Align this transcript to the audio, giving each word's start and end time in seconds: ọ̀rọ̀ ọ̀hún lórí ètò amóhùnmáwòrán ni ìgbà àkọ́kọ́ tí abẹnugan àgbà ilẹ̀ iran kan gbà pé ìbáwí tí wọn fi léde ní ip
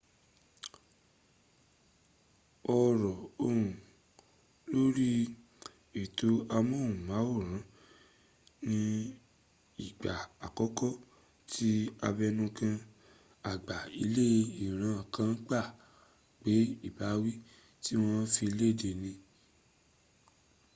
ọ̀rọ̀ 2.77 3.15
ọ̀hún 3.45 3.61
lórí 4.71 5.09
ètò 6.01 6.29
amóhùnmáwòrán 6.55 7.63
ni 8.67 8.81
ìgbà 9.85 10.13
àkọ́kọ́ 10.45 10.91
tí 11.51 11.69
abẹnugan 12.07 12.75
àgbà 13.51 13.77
ilẹ̀ 14.03 14.35
iran 14.65 14.99
kan 15.13 15.31
gbà 15.45 15.61
pé 16.41 16.53
ìbáwí 16.87 17.31
tí 17.83 17.93
wọn 18.03 18.21
fi 18.33 18.45
léde 18.59 18.89
ní 19.01 19.11
ip 19.17 19.21